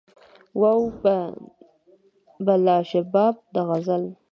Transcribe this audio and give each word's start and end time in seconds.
وو 0.61 0.75
به 1.01 1.15
به 2.45 2.53
لا 2.65 2.77
شباب 2.89 3.35
د 3.53 3.55
غزل 3.67 4.03